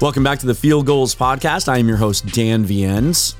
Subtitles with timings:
[0.00, 1.68] Welcome back to the Field Gulls Podcast.
[1.68, 3.34] I am your host, Dan Viens.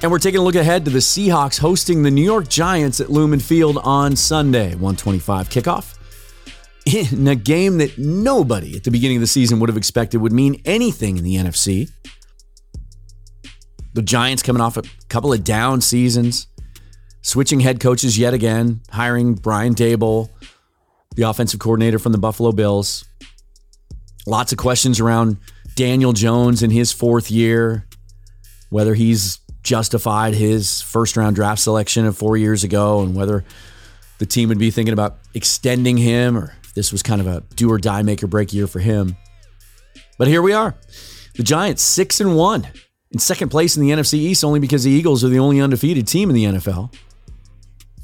[0.00, 3.10] And we're taking a look ahead to the Seahawks hosting the New York Giants at
[3.10, 5.98] Lumen Field on Sunday, 125 kickoff.
[6.86, 10.30] In a game that nobody at the beginning of the season would have expected would
[10.30, 11.90] mean anything in the NFC.
[13.94, 16.46] The Giants coming off a couple of down seasons,
[17.22, 20.30] switching head coaches yet again, hiring Brian Daboll,
[21.16, 23.04] the offensive coordinator from the Buffalo Bills.
[24.28, 25.38] Lots of questions around
[25.74, 27.86] Daniel Jones in his fourth year,
[28.70, 33.44] whether he's justified his first round draft selection of four years ago and whether
[34.18, 37.70] the team would be thinking about extending him or this was kind of a do
[37.70, 39.16] or die make or break year for him.
[40.18, 40.74] But here we are.
[41.34, 42.66] The Giants six and one
[43.10, 46.06] in second place in the NFC East only because the Eagles are the only undefeated
[46.06, 46.94] team in the NFL.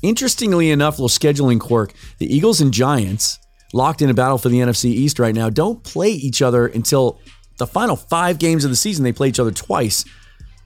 [0.03, 3.39] Interestingly enough, little scheduling quirk, the Eagles and Giants
[3.73, 7.21] locked in a battle for the NFC East right now don't play each other until
[7.59, 9.05] the final five games of the season.
[9.05, 10.05] They play each other twice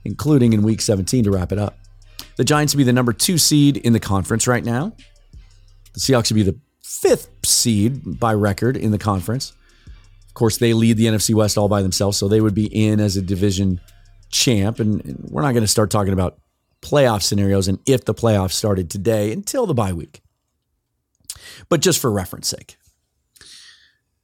[0.05, 1.77] including in week 17 to wrap it up.
[2.37, 4.93] The Giants would be the number two seed in the conference right now.
[5.93, 9.53] The Seahawks would be the fifth seed by record in the conference.
[10.27, 12.99] Of course, they lead the NFC West all by themselves, so they would be in
[12.99, 13.79] as a division
[14.31, 14.79] champ.
[14.79, 16.39] And, we're not going to start talking about
[16.81, 20.21] playoff scenarios and if the playoffs started today until the bye week.
[21.69, 22.77] But just for reference sake.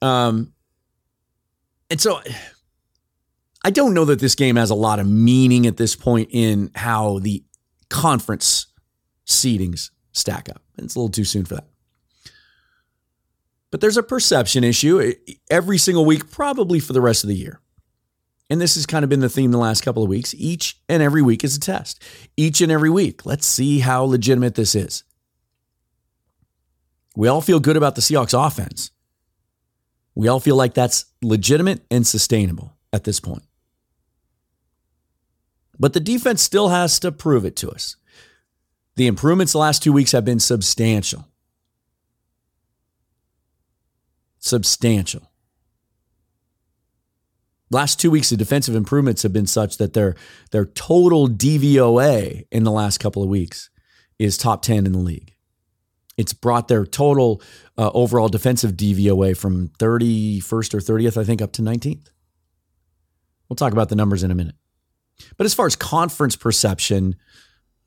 [0.01, 0.53] Um,
[1.91, 2.21] and so
[3.63, 6.71] I don't know that this game has a lot of meaning at this point in
[6.75, 7.43] how the
[7.89, 8.67] conference
[9.25, 10.61] seedings stack up.
[10.77, 11.67] It's a little too soon for that.
[13.71, 17.35] But there's a perception issue eh, every single week, probably for the rest of the
[17.35, 17.59] year.
[18.49, 20.33] And this has kind of been the theme the last couple of weeks.
[20.35, 22.01] Each and every week is a test.
[22.35, 25.03] Each and every week, let's see how legitimate this is.
[27.15, 28.91] We all feel good about the Seahawks offense.
[30.15, 33.43] We all feel like that's legitimate and sustainable at this point.
[35.79, 37.95] But the defense still has to prove it to us.
[38.95, 41.25] The improvements the last two weeks have been substantial.
[44.39, 45.31] Substantial.
[47.71, 50.15] Last two weeks, the defensive improvements have been such that their,
[50.51, 53.69] their total DVOA in the last couple of weeks
[54.17, 55.35] is top 10 in the league.
[56.17, 57.41] It's brought their total
[57.77, 62.09] uh, overall defensive DVOA from 31st or 30th, I think, up to 19th.
[63.47, 64.55] We'll talk about the numbers in a minute.
[65.37, 67.15] But as far as conference perception,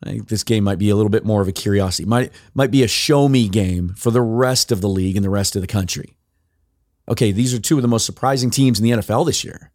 [0.04, 2.06] I think this game might be a little bit more of a curiosity.
[2.06, 5.30] Might might be a show me game for the rest of the league and the
[5.30, 6.16] rest of the country.
[7.08, 9.72] Okay, these are two of the most surprising teams in the NFL this year.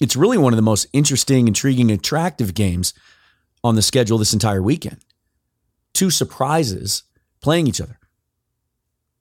[0.00, 2.94] It's really one of the most interesting, intriguing, attractive games
[3.62, 5.04] on the schedule this entire weekend.
[5.94, 7.04] Two surprises
[7.40, 7.98] playing each other.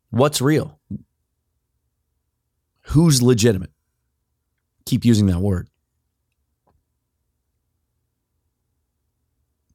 [0.09, 0.79] What's real?
[2.87, 3.71] Who's legitimate?
[4.85, 5.69] Keep using that word.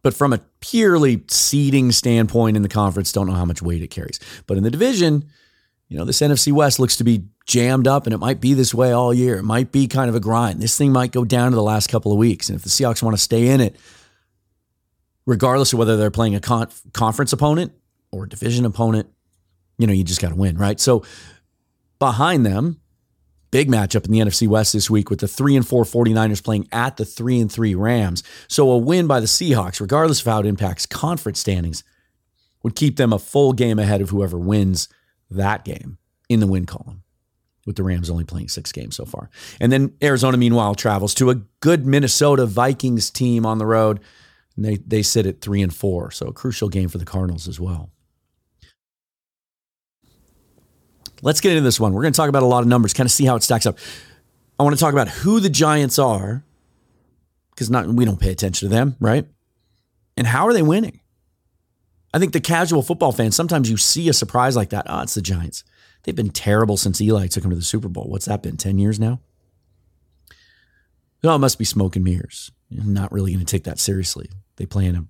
[0.09, 3.89] But from a purely seeding standpoint in the conference, don't know how much weight it
[3.89, 4.19] carries.
[4.47, 5.29] But in the division,
[5.89, 8.73] you know, this NFC West looks to be jammed up and it might be this
[8.73, 9.37] way all year.
[9.37, 10.63] It might be kind of a grind.
[10.63, 12.49] This thing might go down to the last couple of weeks.
[12.49, 13.77] And if the Seahawks want to stay in it,
[15.27, 17.73] regardless of whether they're playing a con- conference opponent
[18.11, 19.11] or division opponent,
[19.77, 20.81] you know, you just got to win, right?
[20.81, 21.05] So
[21.99, 22.81] behind them,
[23.51, 26.69] Big matchup in the NFC West this week with the 3 and 4 49ers playing
[26.71, 28.23] at the 3 and 3 Rams.
[28.47, 31.83] So a win by the Seahawks, regardless of how it impacts conference standings,
[32.63, 34.89] would keep them a full game ahead of whoever wins
[35.31, 35.99] that game
[36.29, 37.03] in the win column.
[37.67, 39.29] With the Rams only playing six games so far.
[39.61, 44.01] And then Arizona, meanwhile, travels to a good Minnesota Vikings team on the road.
[44.57, 46.11] And they, they sit at three and four.
[46.11, 47.91] So a crucial game for the Cardinals as well.
[51.23, 51.93] Let's get into this one.
[51.93, 53.67] We're going to talk about a lot of numbers, kind of see how it stacks
[53.67, 53.79] up.
[54.59, 56.45] I want to talk about who the Giants are,
[57.51, 59.27] because not we don't pay attention to them, right?
[60.17, 61.01] And how are they winning?
[62.13, 64.87] I think the casual football fan, sometimes you see a surprise like that.
[64.89, 65.65] Oh, it's the Giants.
[66.03, 68.09] They've been terrible since Eli took them to the Super Bowl.
[68.09, 68.57] What's that been?
[68.57, 69.21] 10 years now?
[71.23, 72.51] Oh, it must be smoke and mirrors.
[72.71, 74.31] I'm not really going to take that seriously.
[74.57, 75.05] They play in a.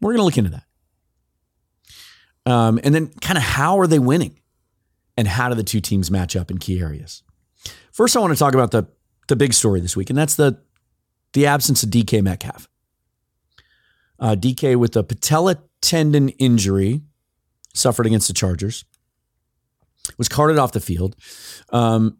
[0.00, 0.64] We're going to look into that.
[2.44, 4.38] Um, and then kind of how are they winning?
[5.16, 7.22] And how do the two teams match up in key areas?
[7.92, 8.88] First, I want to talk about the,
[9.28, 10.60] the big story this week, and that's the,
[11.34, 12.68] the absence of DK Metcalf.
[14.18, 17.02] Uh, DK with a patella tendon injury
[17.74, 18.84] suffered against the Chargers
[20.18, 21.16] was carted off the field.
[21.70, 22.18] Um,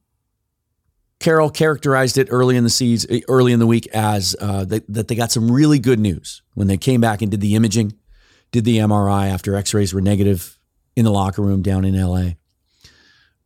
[1.18, 5.08] Carroll characterized it early in the season, early in the week as uh, that, that
[5.08, 7.92] they got some really good news when they came back and did the imaging
[8.52, 10.58] did the MRI after x rays were negative
[10.94, 12.32] in the locker room down in LA.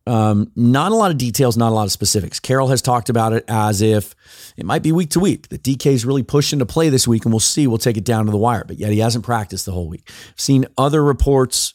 [0.08, 2.38] Um, not a lot of details, not a lot of specifics.
[2.38, 4.14] Carroll has talked about it as if
[4.56, 5.48] it might be week to week.
[5.48, 7.66] The DK is really pushing to play this week, and we'll see.
[7.66, 8.64] We'll take it down to the wire.
[8.64, 10.08] But yet he hasn't practiced the whole week.
[10.08, 11.74] I've seen other reports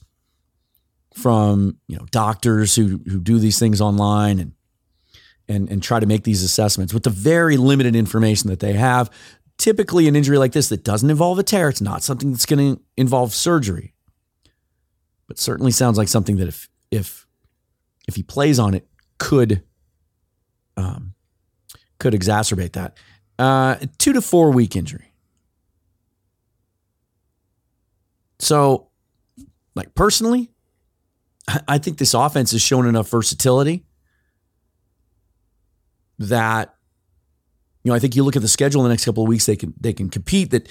[1.14, 4.54] from you know doctors who who do these things online and
[5.50, 9.10] and and try to make these assessments with the very limited information that they have.
[9.62, 12.76] Typically, an injury like this that doesn't involve a tear, it's not something that's going
[12.78, 13.94] to involve surgery,
[15.28, 17.28] but certainly sounds like something that if if
[18.08, 18.88] if he plays on it
[19.20, 19.62] could
[20.78, 21.14] um,
[22.00, 22.98] could exacerbate that.
[23.38, 25.14] Uh, two to four week injury.
[28.40, 28.90] So,
[29.76, 30.50] like personally,
[31.68, 33.86] I think this offense has shown enough versatility
[36.18, 36.74] that
[37.84, 39.46] you know I think you look at the schedule in the next couple of weeks
[39.46, 40.70] they can they can compete that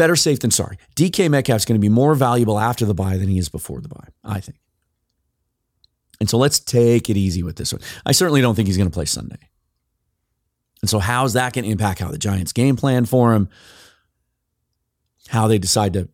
[0.00, 0.78] better safe than sorry.
[0.96, 3.88] DK Metcalf's going to be more valuable after the bye than he is before the
[3.88, 4.58] bye, I think.
[6.20, 7.82] And so let's take it easy with this one.
[8.06, 9.50] I certainly don't think he's going to play Sunday.
[10.80, 13.50] And so how's that going to impact how the Giants game plan for him?
[15.28, 16.08] How they decide to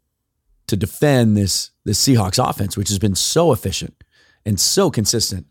[0.67, 4.03] to defend this this Seahawks offense, which has been so efficient
[4.45, 5.47] and so consistent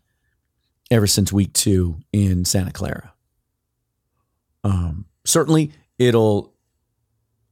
[0.90, 3.14] ever since week two in Santa Clara.
[4.66, 6.52] Um, certainly, it'll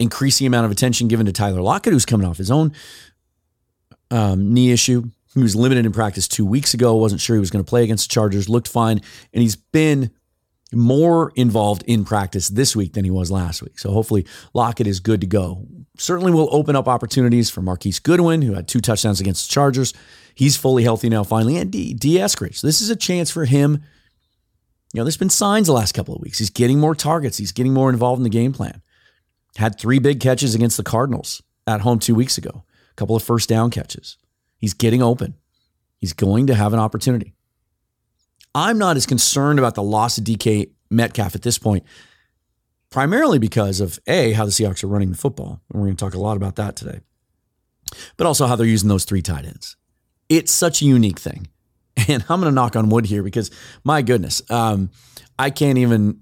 [0.00, 2.72] increase the amount of attention given to Tyler Lockett, who's coming off his own
[4.10, 5.04] um, knee issue.
[5.34, 6.94] He was limited in practice two weeks ago.
[6.96, 8.48] Wasn't sure he was going to play against the Chargers.
[8.48, 9.00] Looked fine,
[9.32, 10.10] and he's been
[10.72, 13.78] more involved in practice this week than he was last week.
[13.78, 15.64] So hopefully Lockett is good to go.
[15.96, 19.94] Certainly will open up opportunities for Marquise Goodwin, who had two touchdowns against the Chargers.
[20.34, 21.94] He's fully healthy now, finally, and D.
[21.94, 22.16] D.
[22.16, 22.60] Eskridge.
[22.60, 23.84] This is a chance for him.
[24.94, 26.38] You know, there's been signs the last couple of weeks.
[26.38, 27.36] He's getting more targets.
[27.36, 28.80] He's getting more involved in the game plan.
[29.56, 32.64] Had three big catches against the Cardinals at home two weeks ago.
[32.92, 34.18] A couple of first down catches.
[34.56, 35.34] He's getting open.
[35.98, 37.34] He's going to have an opportunity.
[38.54, 41.82] I'm not as concerned about the loss of DK Metcalf at this point,
[42.90, 45.60] primarily because of A, how the Seahawks are running the football.
[45.72, 47.00] And we're going to talk a lot about that today,
[48.16, 49.76] but also how they're using those three tight ends.
[50.28, 51.48] It's such a unique thing.
[52.08, 53.50] And I'm going to knock on wood here because
[53.84, 54.90] my goodness, um,
[55.38, 56.20] I can't even.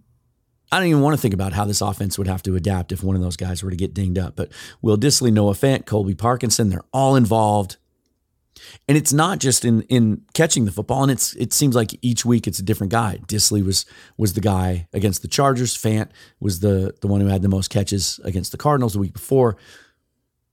[0.71, 3.03] I don't even want to think about how this offense would have to adapt if
[3.03, 4.37] one of those guys were to get dinged up.
[4.37, 7.77] But Will Dissly, Noah Fant, Colby Parkinson, they're all involved.
[8.89, 12.25] And it's not just in in catching the football, and it's it seems like each
[12.25, 13.21] week it's a different guy.
[13.27, 13.85] Dissly was
[14.17, 15.77] was the guy against the Chargers.
[15.77, 16.09] Fant
[16.41, 19.57] was the the one who had the most catches against the Cardinals the week before.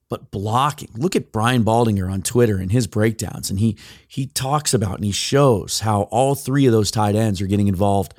[0.09, 3.77] But blocking, look at Brian Baldinger on Twitter and his breakdowns, and he
[4.07, 7.67] he talks about and he shows how all three of those tight ends are getting
[7.67, 8.15] involved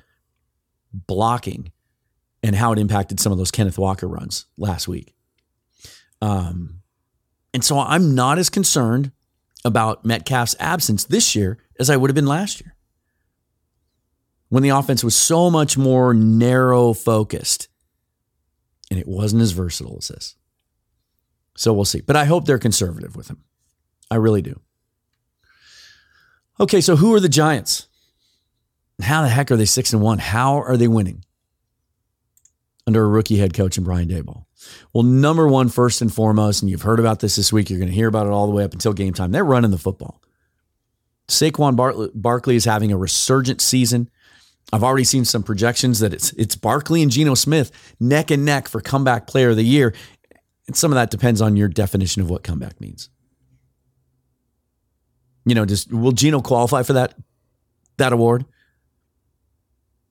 [0.93, 1.73] blocking,
[2.43, 5.15] and how it impacted some of those Kenneth Walker runs last week.
[6.23, 6.81] Um,
[7.53, 9.13] and so I'm not as concerned
[9.65, 12.75] about Metcalf's absence this year as I would have been last year.
[14.49, 17.69] When the offense was so much more narrow focused
[18.91, 20.37] and it wasn't as versatile as this.
[21.61, 22.01] So we'll see.
[22.01, 23.45] But I hope they're conservative with him.
[24.11, 24.59] I really do.
[26.59, 27.87] Okay, so who are the Giants?
[29.03, 30.21] How the heck are they six and one?
[30.21, 31.23] How are they winning?
[32.87, 34.47] Under a rookie head coach in Brian Daboll.
[34.95, 37.91] Well, number one, first and foremost, and you've heard about this this week, you're going
[37.91, 39.31] to hear about it all the way up until game time.
[39.31, 40.23] They're running the football.
[41.29, 41.77] Saquon
[42.15, 44.09] Barkley is having a resurgent season.
[44.73, 48.67] I've already seen some projections that it's it's Barkley and Geno Smith neck and neck
[48.67, 49.95] for comeback player of the year.
[50.71, 53.11] And some of that depends on your definition of what comeback means.
[55.45, 57.15] You know, just will Geno qualify for that
[57.97, 58.45] that award?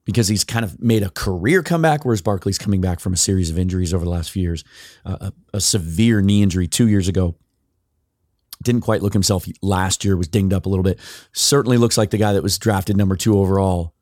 [0.09, 3.51] because he's kind of made a career comeback, whereas Barkley's coming back from a series
[3.51, 4.63] of injuries over the last few years.
[5.05, 7.35] Uh, a, a, severe knee injury two years ago.
[8.63, 10.99] Didn't quite look himself last year, was dinged up a little bit.
[11.31, 13.93] Certainly looks like the guy that was drafted number two overall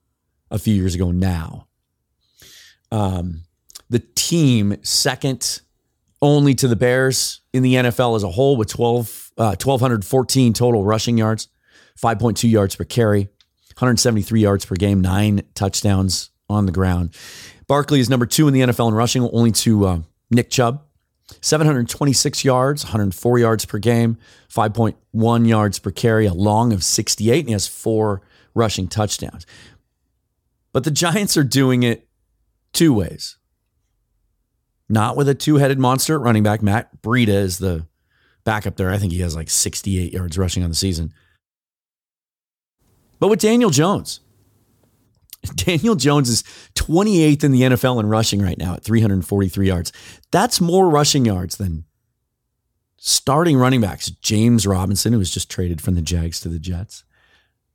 [0.50, 1.68] a few years ago now.
[2.90, 3.42] Um,
[3.90, 5.60] the team second
[6.22, 10.84] only to the Bears in the NFL as a whole with 12, uh, 1,214 total
[10.84, 11.48] rushing yards,
[12.02, 13.30] 5.2 yards per carry.
[13.78, 17.16] 173 yards per game, nine touchdowns on the ground.
[17.68, 20.00] Barkley is number two in the NFL in rushing, only to uh,
[20.32, 20.82] Nick Chubb.
[21.42, 24.18] 726 yards, 104 yards per game,
[24.50, 28.22] 5.1 yards per carry, a long of 68, and he has four
[28.56, 29.46] rushing touchdowns.
[30.72, 32.08] But the Giants are doing it
[32.74, 33.37] two ways.
[34.90, 36.62] Not with a two headed monster at running back.
[36.62, 37.86] Matt Breida is the
[38.44, 38.90] backup there.
[38.90, 41.14] I think he has like 68 yards rushing on the season.
[43.20, 44.22] But with Daniel Jones,
[45.56, 46.44] Daniel Jones is
[46.76, 49.92] 28th in the NFL in rushing right now at 343 yards.
[50.32, 51.84] That's more rushing yards than
[52.98, 57.04] starting running backs James Robinson, who was just traded from the Jags to the Jets,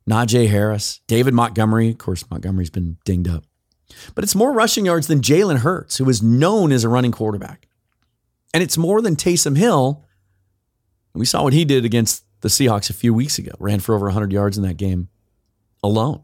[0.09, 1.89] Najee Harris, David Montgomery.
[1.89, 3.45] Of course, Montgomery's been dinged up.
[4.15, 7.67] But it's more rushing yards than Jalen Hurts, who is known as a running quarterback.
[8.53, 10.05] And it's more than Taysom Hill.
[11.13, 14.07] We saw what he did against the Seahawks a few weeks ago, ran for over
[14.07, 15.09] 100 yards in that game
[15.81, 16.23] alone.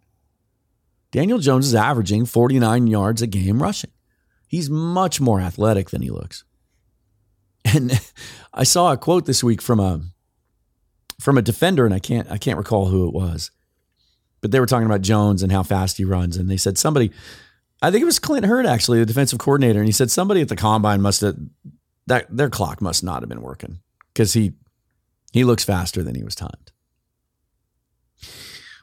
[1.11, 3.91] Daniel Jones is averaging 49 yards a game rushing.
[4.47, 6.43] He's much more athletic than he looks.
[7.65, 7.99] And
[8.53, 10.01] I saw a quote this week from a
[11.19, 13.51] from a defender, and I can't I can't recall who it was,
[14.41, 17.11] but they were talking about Jones and how fast he runs, and they said somebody,
[17.81, 20.49] I think it was Clint Hurtt actually, the defensive coordinator, and he said somebody at
[20.49, 21.37] the combine must have
[22.07, 23.79] that their clock must not have been working
[24.13, 24.53] because he
[25.31, 26.71] he looks faster than he was timed.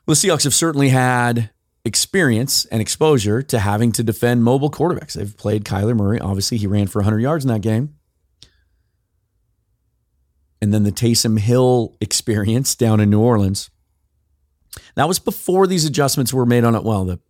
[0.06, 1.50] Well, the Seahawks have certainly had
[1.84, 5.14] experience and exposure to having to defend mobile quarterbacks.
[5.14, 6.20] They've played Kyler Murray.
[6.20, 7.94] Obviously, he ran for 100 yards in that game.
[10.62, 13.70] And then the Taysom Hill experience down in New Orleans.
[14.94, 16.82] That was before these adjustments were made on it.
[16.82, 17.20] Well, the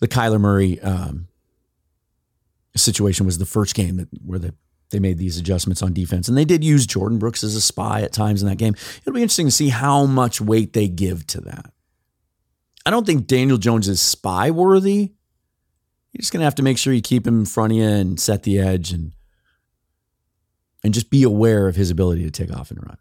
[0.00, 1.28] the Kyler Murray um,
[2.76, 4.54] situation was the first game that where the,
[4.90, 8.02] they made these adjustments on defense, and they did use Jordyn Brooks as a spy
[8.02, 8.74] at times in that game.
[9.00, 11.72] It'll be interesting to see how much weight they give to that.
[12.84, 15.12] I don't think Daniel Jones is spy worthy.
[16.12, 18.20] You're just gonna have to make sure you keep him in front of you and
[18.20, 19.12] set the edge and
[20.84, 22.98] and just be aware of his ability to take off and run.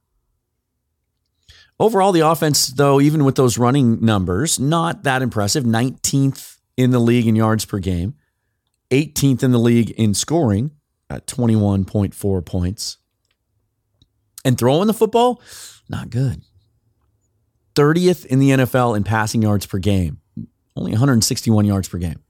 [1.80, 5.64] Overall, the offense, though, even with those running numbers, not that impressive.
[5.64, 8.16] 19th in the league in yards per game,
[8.90, 10.72] 18th in the league in scoring
[11.10, 12.98] at 21.4 points.
[14.44, 15.42] And throwing the football,
[15.90, 16.42] not good.
[17.76, 20.20] 30th in the NFL in passing yards per game,
[20.76, 22.22] only 161 yards per game.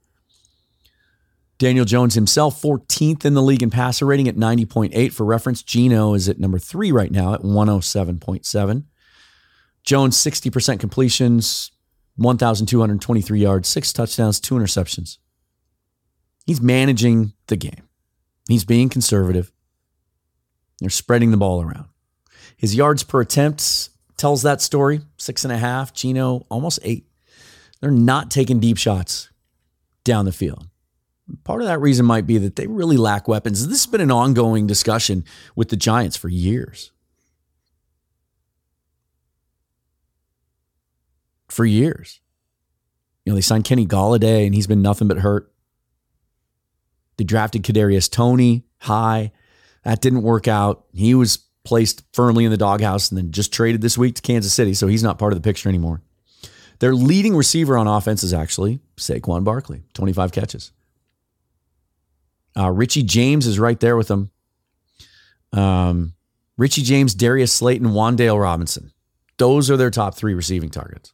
[1.58, 5.12] Daniel Jones himself, 14th in the league in passer rating at 90.8.
[5.12, 8.84] For reference, Geno is at number three right now at 107.7.
[9.84, 11.70] Jones, 60% completions,
[12.16, 15.18] 1,223 yards, six touchdowns, two interceptions.
[16.46, 17.88] He's managing the game.
[18.48, 19.52] He's being conservative.
[20.80, 21.86] They're spreading the ball around.
[22.56, 25.00] His yards per attempt tells that story.
[25.16, 25.92] Six and a half.
[25.92, 27.06] Geno, almost eight.
[27.80, 29.30] They're not taking deep shots
[30.04, 30.68] down the field.
[31.44, 33.66] Part of that reason might be that they really lack weapons.
[33.66, 36.92] This has been an ongoing discussion with the Giants for years.
[41.52, 42.20] For years.
[43.24, 45.52] You know, they signed Kenny Golladay and he's been nothing but hurt.
[47.18, 49.32] They drafted Kadarius Toney high.
[49.84, 50.86] That didn't work out.
[50.94, 54.54] He was placed firmly in the doghouse and then just traded this week to Kansas
[54.54, 56.00] City, so he's not part of the picture anymore.
[56.78, 60.72] Their leading receiver on offense is actually Saquon Barkley, 25 catches.
[62.58, 64.30] Uh, Richie James is right there with them.
[65.52, 66.14] Um,
[66.56, 68.92] Richie James, Darius Slayton, Wan'Dale Robinson.
[69.36, 71.12] Those are their top three receiving targets.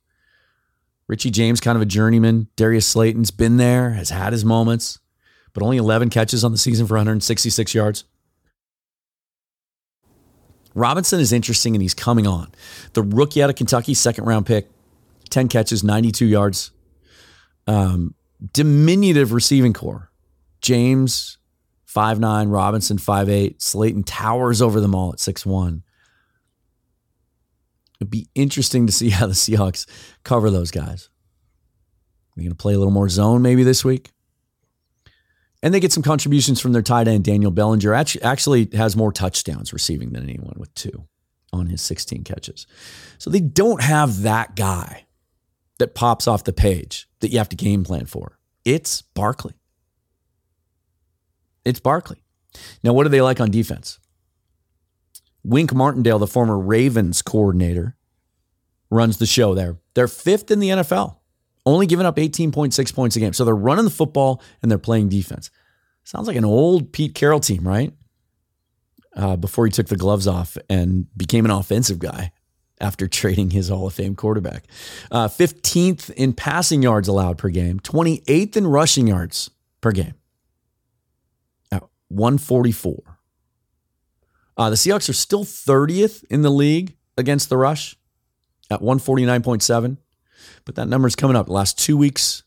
[1.08, 2.48] Richie James, kind of a journeyman.
[2.56, 4.98] Darius Slayton's been there, has had his moments,
[5.54, 8.04] but only 11 catches on the season for 166 yards.
[10.74, 12.52] Robinson is interesting and he's coming on.
[12.92, 14.68] The rookie out of Kentucky, second round pick,
[15.30, 16.70] 10 catches, 92 yards.
[17.66, 18.14] Um,
[18.52, 20.12] diminutive receiving corps.
[20.60, 21.38] James,
[21.86, 23.60] 5'9, Robinson, 5'8.
[23.60, 25.82] Slayton towers over them all at 6'1.
[28.00, 29.86] It'd be interesting to see how the Seahawks
[30.24, 31.08] cover those guys.
[32.36, 34.10] They're going to play a little more zone maybe this week.
[35.60, 37.92] And they get some contributions from their tight end, Daniel Bellinger.
[37.92, 41.08] Actually, has more touchdowns receiving than anyone with two
[41.52, 42.66] on his 16 catches.
[43.18, 45.06] So they don't have that guy
[45.78, 48.38] that pops off the page that you have to game plan for.
[48.64, 49.54] It's Barkley.
[51.64, 52.22] It's Barkley.
[52.84, 53.98] Now, what do they like on defense?
[55.48, 57.96] Wink Martindale, the former Ravens coordinator,
[58.90, 59.78] runs the show there.
[59.94, 61.18] They're fifth in the NFL
[61.68, 63.32] only giving up 18.6 points a game.
[63.32, 65.50] So they're running the football and they're playing defense.
[66.04, 67.92] Sounds like an old Pete Carroll team, right?
[69.14, 72.32] Uh, before he took the gloves off and became an offensive guy
[72.80, 74.64] after trading his Hall of Fame quarterback.
[75.10, 79.50] Uh, 15th in passing yards allowed per game, 28th in rushing yards
[79.80, 80.14] per game
[81.70, 83.17] at 144.
[84.58, 87.96] Uh, the Seahawks are still 30th in the league against the rush
[88.70, 89.96] at 149.7.
[90.64, 91.46] But that number is coming up.
[91.46, 92.42] The last two weeks,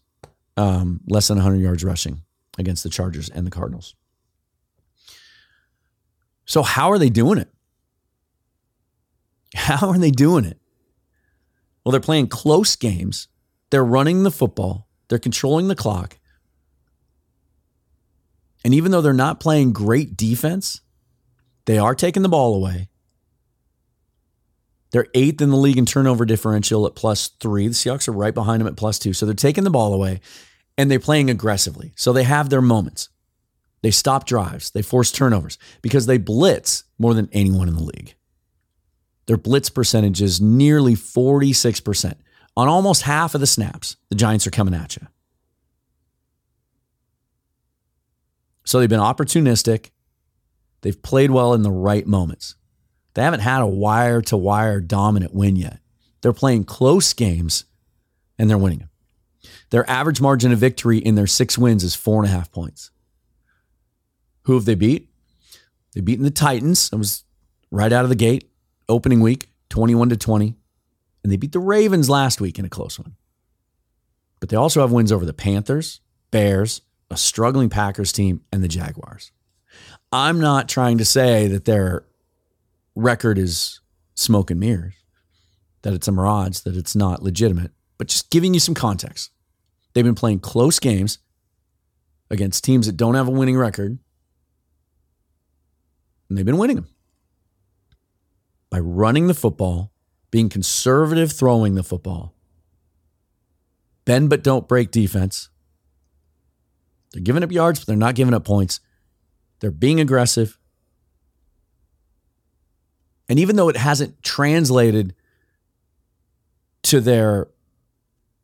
[0.57, 2.21] um, less than 100 yards rushing
[2.57, 3.95] against the Chargers and the Cardinals.
[6.45, 7.49] So, how are they doing it?
[9.55, 10.57] How are they doing it?
[11.83, 13.27] Well, they're playing close games.
[13.69, 14.87] They're running the football.
[15.07, 16.17] They're controlling the clock.
[18.63, 20.81] And even though they're not playing great defense,
[21.65, 22.89] they are taking the ball away.
[24.91, 27.67] They're eighth in the league in turnover differential at plus three.
[27.67, 29.13] The Seahawks are right behind them at plus two.
[29.13, 30.19] So they're taking the ball away
[30.77, 31.93] and they're playing aggressively.
[31.95, 33.09] So they have their moments.
[33.81, 38.13] They stop drives, they force turnovers because they blitz more than anyone in the league.
[39.25, 42.15] Their blitz percentage is nearly 46%.
[42.57, 45.07] On almost half of the snaps, the Giants are coming at you.
[48.65, 49.89] So they've been opportunistic.
[50.81, 52.55] They've played well in the right moments.
[53.13, 55.79] They haven't had a wire to wire dominant win yet.
[56.21, 57.65] They're playing close games
[58.37, 58.89] and they're winning them.
[59.69, 62.91] Their average margin of victory in their six wins is four and a half points.
[64.43, 65.09] Who have they beat?
[65.93, 66.89] They've beaten the Titans.
[66.91, 67.23] It was
[67.69, 68.49] right out of the gate,
[68.89, 70.55] opening week, 21 to 20.
[71.23, 73.15] And they beat the Ravens last week in a close one.
[74.39, 78.67] But they also have wins over the Panthers, Bears, a struggling Packers team, and the
[78.67, 79.31] Jaguars.
[80.11, 82.05] I'm not trying to say that their
[82.95, 83.79] record is
[84.15, 84.93] smoke and mirrors,
[85.83, 89.31] that it's a mirage, that it's not legitimate, but just giving you some context.
[89.93, 91.19] They've been playing close games
[92.29, 93.99] against teams that don't have a winning record,
[96.29, 96.87] and they've been winning them
[98.69, 99.91] by running the football,
[100.29, 102.33] being conservative throwing the football,
[104.05, 105.49] bend but don't break defense.
[107.11, 108.79] They're giving up yards, but they're not giving up points.
[109.61, 110.57] They're being aggressive.
[113.29, 115.15] And even though it hasn't translated
[116.83, 117.47] to their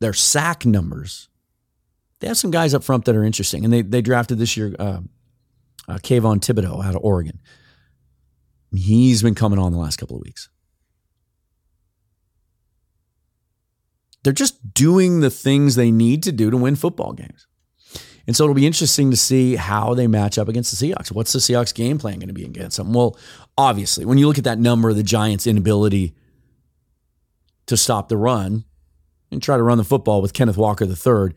[0.00, 1.28] their sack numbers,
[2.20, 3.64] they have some guys up front that are interesting.
[3.64, 5.00] And they they drafted this year uh,
[5.88, 7.40] uh, Kayvon Thibodeaux out of Oregon.
[8.72, 10.48] He's been coming on the last couple of weeks.
[14.22, 17.47] They're just doing the things they need to do to win football games.
[18.28, 21.10] And so it'll be interesting to see how they match up against the Seahawks.
[21.10, 22.92] What's the Seahawks game plan going to be against them?
[22.92, 23.18] Well,
[23.56, 26.14] obviously, when you look at that number, the Giants' inability
[27.64, 28.64] to stop the run
[29.30, 31.34] and try to run the football with Kenneth Walker III,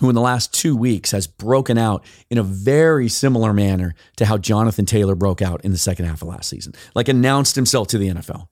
[0.00, 4.26] who in the last two weeks has broken out in a very similar manner to
[4.26, 7.88] how Jonathan Taylor broke out in the second half of last season, like announced himself
[7.88, 8.46] to the NFL.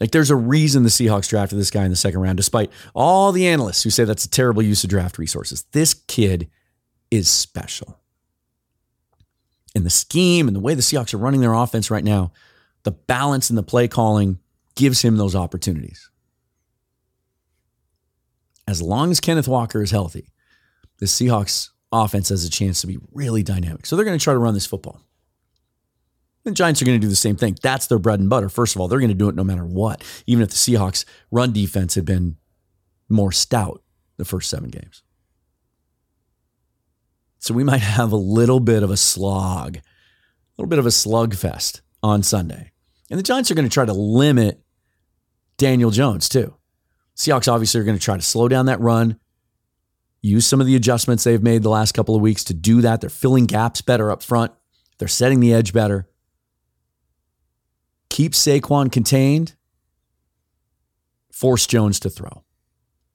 [0.00, 3.32] Like there's a reason the Seahawks drafted this guy in the second round, despite all
[3.32, 5.64] the analysts who say that's a terrible use of draft resources.
[5.72, 6.48] This kid
[7.10, 7.98] is special.
[9.74, 12.32] And the scheme and the way the Seahawks are running their offense right now,
[12.84, 14.38] the balance in the play calling
[14.76, 16.10] gives him those opportunities.
[18.66, 20.30] As long as Kenneth Walker is healthy,
[20.98, 23.86] the Seahawks offense has a chance to be really dynamic.
[23.86, 25.00] So they're going to try to run this football.
[26.44, 27.56] The Giants are going to do the same thing.
[27.62, 28.48] That's their bread and butter.
[28.48, 31.04] First of all, they're going to do it no matter what, even if the Seahawks'
[31.30, 32.36] run defense had been
[33.08, 33.82] more stout
[34.16, 35.02] the first seven games.
[37.38, 39.82] So we might have a little bit of a slog, a
[40.56, 42.72] little bit of a slugfest on Sunday.
[43.10, 44.60] And the Giants are going to try to limit
[45.56, 46.54] Daniel Jones too.
[47.16, 49.18] Seahawks obviously are going to try to slow down that run,
[50.20, 53.00] use some of the adjustments they've made the last couple of weeks to do that.
[53.00, 54.52] They're filling gaps better up front.
[54.98, 56.08] They're setting the edge better
[58.18, 59.54] keep Saquon contained,
[61.30, 62.42] force Jones to throw.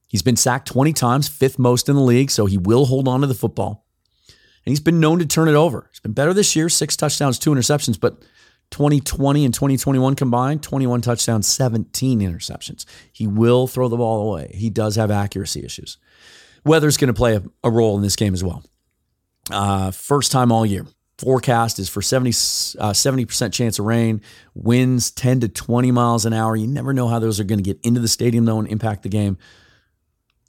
[0.08, 3.20] He's been sacked 20 times, fifth most in the league, so he will hold on
[3.20, 3.86] to the football.
[4.28, 5.90] And he's been known to turn it over.
[5.92, 8.22] He's been better this year, six touchdowns, two interceptions, but
[8.72, 12.86] 2020 and 2021 combined, 21 touchdowns, 17 interceptions.
[13.12, 14.54] He will throw the ball away.
[14.54, 15.98] He does have accuracy issues.
[16.64, 18.64] Weather's going to play a, a, role in this game as well.
[19.52, 20.86] Uh, first time all year
[21.24, 24.22] forecast is for 70, uh, 70% chance of rain,
[24.54, 26.56] winds 10 to 20 miles an hour.
[26.56, 29.04] You never know how those are going to get into the stadium, though, and impact
[29.04, 29.38] the game.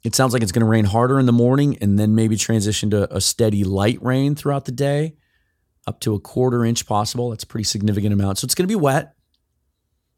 [0.03, 2.91] It sounds like it's going to rain harder in the morning and then maybe transition
[2.91, 5.15] to a steady light rain throughout the day,
[5.87, 7.31] up to a quarter inch possible.
[7.31, 8.39] That's a pretty significant amount.
[8.39, 9.15] So it's going to be wet.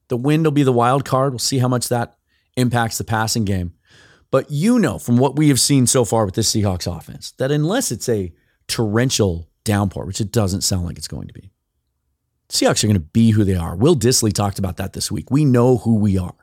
[0.09, 1.33] The wind will be the wild card.
[1.33, 2.17] We'll see how much that
[2.57, 3.75] impacts the passing game.
[4.31, 7.53] But you know from what we have seen so far with this Seahawks offense that
[7.53, 8.33] unless it's a
[8.67, 11.51] torrential downpour, which it doesn't sound like it's going to be.
[12.49, 13.77] Seahawks are going to be who they are.
[13.77, 15.31] Will Dissly talked about that this week.
[15.31, 16.35] We know who we are.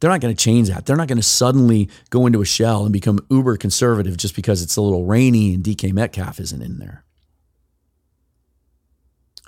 [0.00, 0.86] They're not going to change that.
[0.86, 4.62] They're not going to suddenly go into a shell and become uber conservative just because
[4.62, 7.04] it's a little rainy and DK Metcalf isn't in there.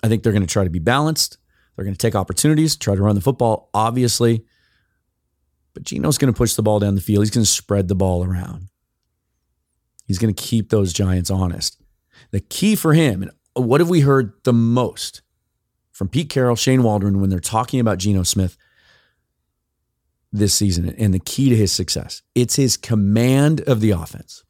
[0.02, 1.38] I think they're going to try to be balanced.
[1.76, 4.44] They're going to take opportunities, try to run the football, obviously.
[5.72, 7.22] But Geno's going to push the ball down the field.
[7.24, 8.68] He's going to spread the ball around.
[10.04, 11.81] He's going to keep those Giants honest.
[12.30, 15.22] The key for him, and what have we heard the most
[15.90, 18.56] from Pete Carroll, Shane Waldron, when they're talking about Geno Smith
[20.32, 22.22] this season and the key to his success?
[22.34, 24.44] It's his command of the offense.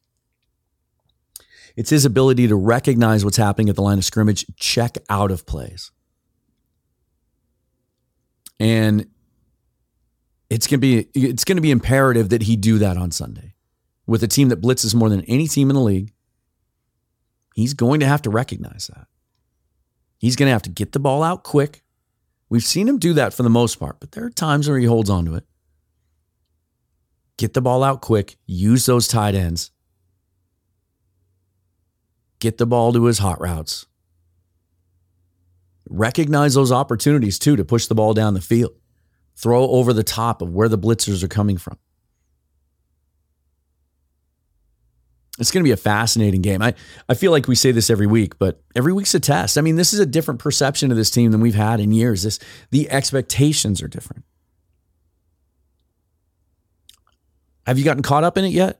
[1.74, 5.46] It's his ability to recognize what's happening at the line of scrimmage, check out of
[5.46, 5.90] plays.
[8.60, 9.06] And
[10.50, 13.54] It's gonna be it's gonna be imperative that he do that on Sunday.
[14.06, 16.12] With a team that blitzes more than any team in the league,
[17.54, 19.06] he's going to have to recognize that.
[20.18, 21.82] He's going to have to get the ball out quick.
[22.48, 24.84] We've seen him do that for the most part, but there are times where he
[24.86, 25.44] holds on to it.
[27.38, 29.70] Get the ball out quick, use those tight ends.
[32.38, 33.86] Get the ball to his hot routes.
[35.88, 38.72] Recognize those opportunities too to push the ball down the field.
[39.34, 41.78] Throw over the top of where the blitzers are coming from.
[45.38, 46.60] It's going to be a fascinating game.
[46.60, 46.74] I,
[47.08, 49.56] I feel like we say this every week, but every week's a test.
[49.56, 52.22] I mean, this is a different perception of this team than we've had in years.
[52.22, 52.38] This
[52.70, 54.24] the expectations are different.
[57.66, 58.78] Have you gotten caught up in it yet?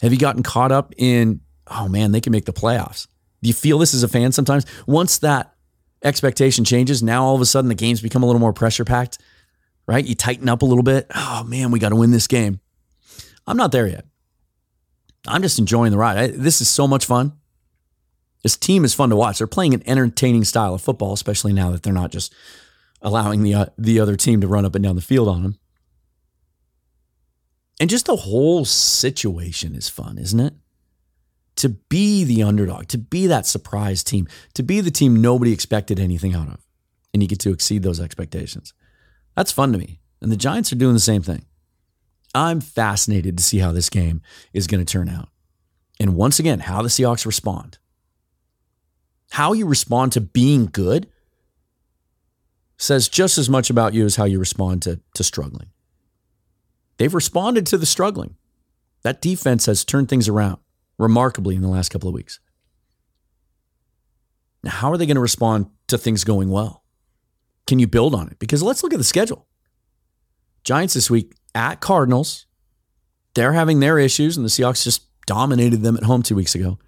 [0.00, 3.06] Have you gotten caught up in, oh man, they can make the playoffs?
[3.42, 4.64] Do you feel this as a fan sometimes?
[4.86, 5.54] Once that
[6.02, 9.18] expectation changes, now all of a sudden the games become a little more pressure packed,
[9.86, 10.04] right?
[10.04, 11.06] You tighten up a little bit.
[11.14, 12.60] Oh man, we got to win this game.
[13.46, 14.06] I'm not there yet.
[15.26, 16.18] I'm just enjoying the ride.
[16.18, 17.32] I, this is so much fun.
[18.42, 19.38] This team is fun to watch.
[19.38, 22.34] They're playing an entertaining style of football, especially now that they're not just
[23.00, 25.58] allowing the uh, the other team to run up and down the field on them.
[27.80, 30.54] And just the whole situation is fun, isn't it?
[31.56, 36.00] To be the underdog, to be that surprise team, to be the team nobody expected
[36.00, 36.64] anything out of,
[37.12, 38.72] and you get to exceed those expectations.
[39.36, 40.00] That's fun to me.
[40.20, 41.44] And the Giants are doing the same thing.
[42.34, 45.28] I'm fascinated to see how this game is going to turn out.
[46.00, 47.78] And once again, how the Seahawks respond.
[49.32, 51.08] How you respond to being good
[52.76, 55.68] says just as much about you as how you respond to, to struggling.
[56.98, 58.36] They've responded to the struggling.
[59.02, 60.58] That defense has turned things around
[60.98, 62.40] remarkably in the last couple of weeks.
[64.62, 66.84] Now, how are they going to respond to things going well?
[67.66, 68.38] Can you build on it?
[68.38, 69.46] Because let's look at the schedule.
[70.64, 72.46] Giants this week at Cardinals.
[73.34, 76.78] They're having their issues, and the Seahawks just dominated them at home two weeks ago.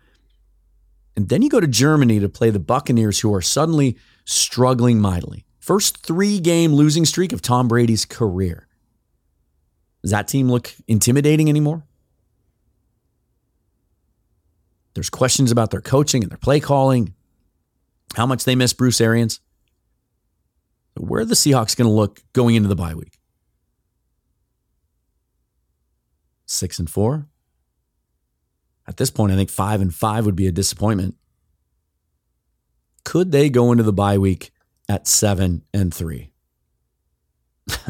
[1.16, 5.44] And then you go to Germany to play the Buccaneers, who are suddenly struggling mightily.
[5.60, 8.66] First three game losing streak of Tom Brady's career.
[10.02, 11.86] Does that team look intimidating anymore?
[14.94, 17.14] There's questions about their coaching and their play calling,
[18.14, 19.40] how much they miss Bruce Arians.
[20.96, 23.13] Where are the Seahawks going to look going into the bye week?
[26.46, 27.26] Six and four.
[28.86, 31.14] At this point, I think five and five would be a disappointment.
[33.04, 34.50] Could they go into the bye week
[34.88, 36.30] at seven and three?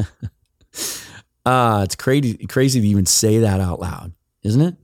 [1.45, 4.75] Ah, it's crazy, crazy to even say that out loud, isn't it?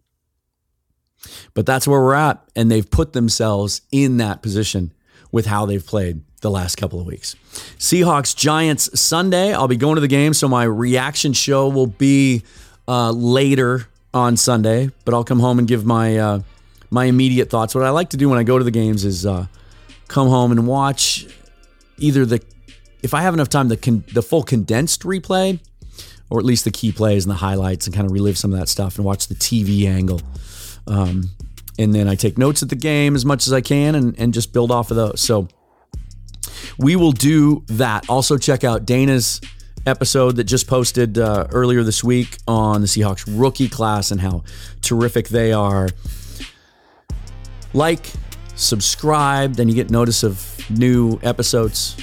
[1.53, 2.43] But that's where we're at.
[2.55, 4.93] And they've put themselves in that position
[5.31, 7.35] with how they've played the last couple of weeks.
[7.77, 9.53] Seahawks Giants Sunday.
[9.53, 12.43] I'll be going to the game, so my reaction show will be
[12.91, 16.41] uh, later on Sunday, but I'll come home and give my uh,
[16.89, 17.73] my immediate thoughts.
[17.73, 19.47] What I like to do when I go to the games is uh,
[20.09, 21.25] come home and watch
[21.97, 22.43] either the
[23.01, 25.61] if I have enough time the con- the full condensed replay,
[26.29, 28.59] or at least the key plays and the highlights, and kind of relive some of
[28.59, 30.21] that stuff and watch the TV angle.
[30.85, 31.29] Um,
[31.79, 34.33] and then I take notes at the game as much as I can and, and
[34.33, 35.21] just build off of those.
[35.21, 35.47] So
[36.77, 38.09] we will do that.
[38.09, 39.39] Also, check out Dana's
[39.85, 44.43] episode that just posted uh, earlier this week on the Seahawks rookie class and how
[44.81, 45.89] terrific they are.
[47.73, 48.11] Like,
[48.55, 51.97] subscribe, then you get notice of new episodes.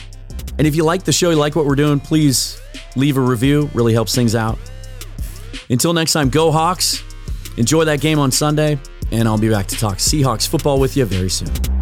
[0.58, 2.60] And if you like the show, you like what we're doing, please
[2.96, 3.70] leave a review.
[3.74, 4.58] Really helps things out.
[5.70, 7.02] Until next time, go Hawks.
[7.56, 8.78] Enjoy that game on Sunday,
[9.10, 11.77] and I'll be back to talk Seahawks football with you very soon.